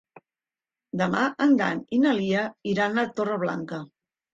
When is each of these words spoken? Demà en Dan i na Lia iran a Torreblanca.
Demà 1.01 1.21
en 1.47 1.55
Dan 1.61 1.85
i 1.99 2.03
na 2.09 2.17
Lia 2.23 2.49
iran 2.77 3.07
a 3.07 3.09
Torreblanca. 3.17 3.87